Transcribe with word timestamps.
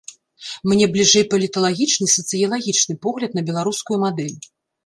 Мне 0.71 0.85
бліжэй 0.95 1.25
паліталагічны 1.33 2.07
і 2.07 2.11
сацыялагічны 2.17 2.93
погляд 3.07 3.31
на 3.39 3.47
беларускую 3.51 3.97
мадэль. 4.07 4.35